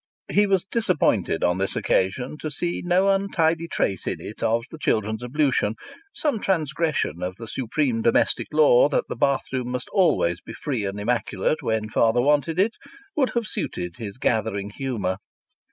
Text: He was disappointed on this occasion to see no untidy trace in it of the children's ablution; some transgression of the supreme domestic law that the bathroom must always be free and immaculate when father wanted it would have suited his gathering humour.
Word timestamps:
He 0.31 0.47
was 0.47 0.65
disappointed 0.65 1.43
on 1.43 1.59
this 1.59 1.75
occasion 1.75 2.35
to 2.39 2.49
see 2.49 2.81
no 2.83 3.09
untidy 3.09 3.67
trace 3.67 4.07
in 4.07 4.19
it 4.19 4.41
of 4.41 4.63
the 4.71 4.79
children's 4.79 5.23
ablution; 5.23 5.75
some 6.11 6.39
transgression 6.39 7.21
of 7.21 7.35
the 7.35 7.47
supreme 7.47 8.01
domestic 8.01 8.47
law 8.51 8.89
that 8.89 9.07
the 9.09 9.15
bathroom 9.15 9.69
must 9.69 9.89
always 9.89 10.41
be 10.41 10.53
free 10.53 10.85
and 10.85 10.99
immaculate 10.99 11.61
when 11.61 11.87
father 11.87 12.19
wanted 12.19 12.59
it 12.59 12.77
would 13.15 13.29
have 13.35 13.45
suited 13.45 13.97
his 13.97 14.17
gathering 14.17 14.71
humour. 14.71 15.17